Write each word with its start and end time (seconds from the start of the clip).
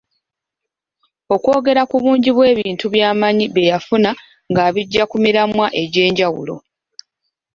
Okwongera 1.35 1.81
ku 1.89 1.95
bungi 2.03 2.29
bw’ebintu 2.35 2.85
byamanyi 2.95 3.45
bye 3.53 3.67
yafuna 3.71 4.09
nga 4.49 4.61
abijja 4.67 5.03
ku 5.09 5.15
miramwa 5.23 5.65
egy’enjawulo. 5.81 6.55